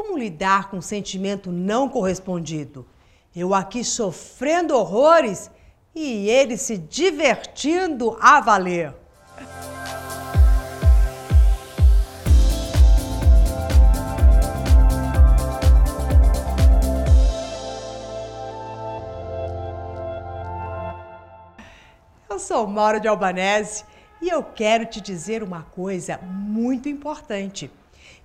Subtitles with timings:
[0.00, 2.86] Como lidar com um sentimento não correspondido?
[3.34, 5.50] Eu aqui sofrendo horrores
[5.92, 8.94] e ele se divertindo a valer.
[22.30, 23.84] Eu sou Mauro de Albanese
[24.22, 27.68] e eu quero te dizer uma coisa muito importante.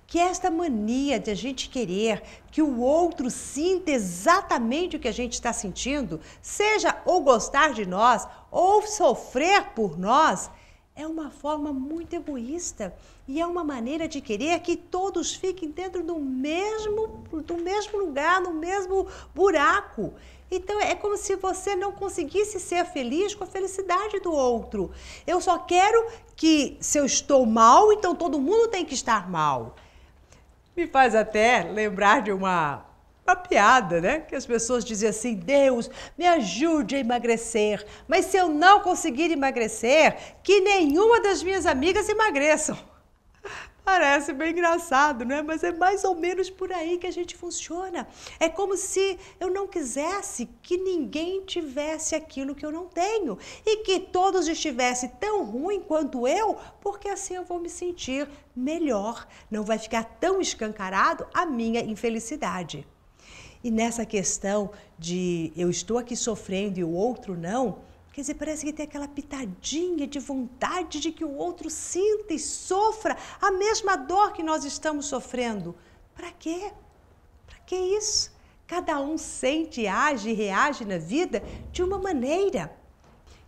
[0.06, 5.12] Que esta mania de a gente querer que o outro sinta exatamente o que a
[5.12, 10.50] gente está sentindo, seja ou gostar de nós ou sofrer por nós,
[10.96, 12.94] é uma forma muito egoísta
[13.26, 18.40] e é uma maneira de querer que todos fiquem dentro do mesmo, do mesmo lugar,
[18.40, 20.14] no mesmo buraco.
[20.50, 24.92] Então é como se você não conseguisse ser feliz com a felicidade do outro.
[25.26, 29.74] Eu só quero que se eu estou mal, então todo mundo tem que estar mal.
[30.76, 32.84] Me faz até lembrar de uma
[33.26, 34.20] uma piada, né?
[34.20, 39.30] Que as pessoas diziam assim: Deus, me ajude a emagrecer, mas se eu não conseguir
[39.30, 42.78] emagrecer, que nenhuma das minhas amigas emagreçam.
[43.84, 45.42] Parece bem engraçado, né?
[45.42, 48.08] Mas é mais ou menos por aí que a gente funciona.
[48.40, 53.78] É como se eu não quisesse que ninguém tivesse aquilo que eu não tenho e
[53.78, 59.28] que todos estivessem tão ruim quanto eu, porque assim eu vou me sentir melhor.
[59.50, 62.86] Não vai ficar tão escancarado a minha infelicidade.
[63.62, 67.80] E nessa questão de eu estou aqui sofrendo e o outro não,
[68.14, 72.38] Quer dizer, parece que tem aquela pitadinha de vontade de que o outro sinta e
[72.38, 75.74] sofra a mesma dor que nós estamos sofrendo.
[76.14, 76.70] Para quê?
[77.44, 78.32] Para que isso?
[78.68, 82.72] Cada um sente, age e reage na vida de uma maneira.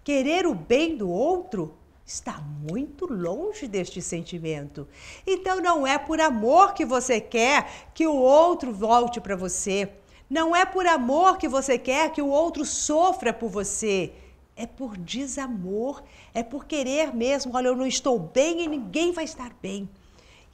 [0.02, 1.72] Querer o bem do outro
[2.04, 4.88] está muito longe deste sentimento.
[5.24, 9.92] Então não é por amor que você quer que o outro volte para você.
[10.28, 14.12] Não é por amor que você quer que o outro sofra por você
[14.56, 19.24] é por desamor, é por querer mesmo, olha, eu não estou bem e ninguém vai
[19.24, 19.88] estar bem.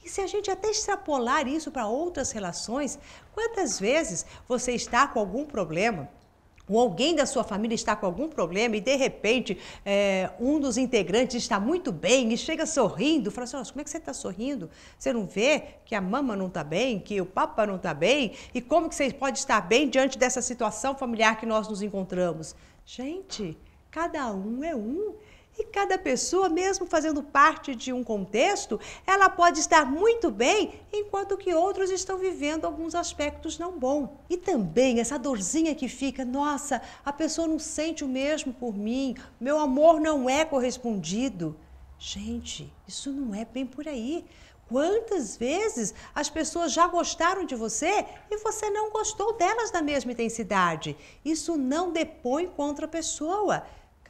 [0.03, 2.99] E se a gente até extrapolar isso para outras relações,
[3.33, 6.09] quantas vezes você está com algum problema,
[6.67, 10.77] ou alguém da sua família está com algum problema e de repente é, um dos
[10.77, 14.69] integrantes está muito bem e chega sorrindo, fala assim: como é que você está sorrindo?
[14.97, 18.33] Você não vê que a mama não está bem, que o papa não está bem?
[18.53, 22.55] E como que você pode estar bem diante dessa situação familiar que nós nos encontramos?
[22.85, 23.57] Gente,
[23.93, 25.13] Cada um é um.
[25.55, 31.37] E cada pessoa, mesmo fazendo parte de um contexto, ela pode estar muito bem, enquanto
[31.37, 34.09] que outros estão vivendo alguns aspectos não bons.
[34.27, 39.15] E também essa dorzinha que fica, nossa, a pessoa não sente o mesmo por mim,
[39.39, 41.55] meu amor não é correspondido.
[41.99, 44.25] Gente, isso não é bem por aí.
[44.67, 50.13] Quantas vezes as pessoas já gostaram de você e você não gostou delas na mesma
[50.13, 50.97] intensidade?
[51.23, 53.63] Isso não depõe contra a pessoa.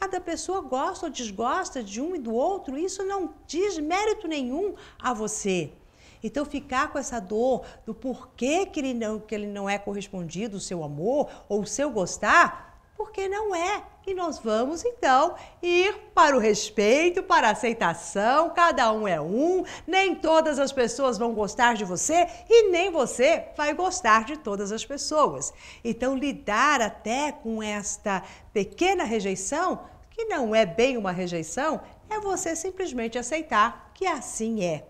[0.04, 4.76] Cada pessoa gosta ou desgosta de um e do outro, isso não diz mérito nenhum
[5.02, 5.72] a você.
[6.22, 10.58] Então, ficar com essa dor do porquê que ele não, que ele não é correspondido,
[10.58, 13.82] o seu amor ou o seu gostar, porque não é.
[14.06, 19.64] E nós vamos então ir para o respeito, para a aceitação, cada um é um,
[19.88, 24.74] nem todas as pessoas vão gostar de você e nem você vai gostar de todas
[24.74, 25.54] as pessoas.
[25.82, 28.22] Então, lidar até com esta
[28.52, 34.88] pequena rejeição que não é bem uma rejeição, é você simplesmente aceitar que assim é.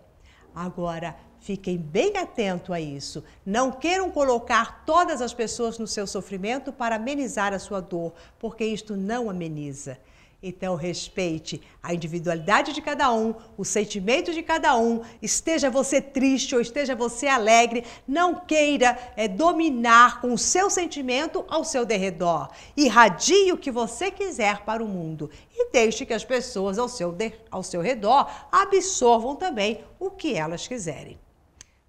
[0.54, 3.24] Agora, fiquem bem atentos a isso.
[3.46, 8.64] Não queiram colocar todas as pessoas no seu sofrimento para amenizar a sua dor, porque
[8.64, 9.98] isto não ameniza.
[10.46, 15.02] Então, respeite a individualidade de cada um, o sentimento de cada um.
[15.22, 21.46] Esteja você triste ou esteja você alegre, não queira é, dominar com o seu sentimento
[21.48, 22.50] ao seu derredor.
[22.76, 27.14] Irradie o que você quiser para o mundo e deixe que as pessoas ao seu,
[27.14, 31.18] de, ao seu redor absorvam também o que elas quiserem.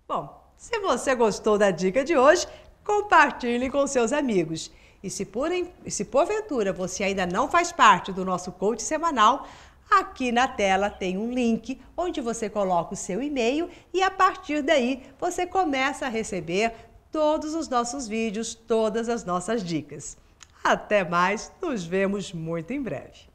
[0.07, 2.47] Bom, se você gostou da dica de hoje,
[2.85, 4.71] compartilhe com seus amigos.
[5.05, 5.51] E se, por,
[5.87, 9.47] se porventura você ainda não faz parte do nosso coach semanal,
[9.91, 14.63] aqui na tela tem um link onde você coloca o seu e-mail e a partir
[14.63, 16.73] daí você começa a receber
[17.13, 20.17] todos os nossos vídeos, todas as nossas dicas.
[20.65, 23.34] Até mais, nos vemos muito em breve.